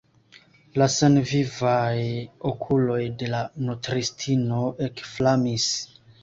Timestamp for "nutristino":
3.67-4.63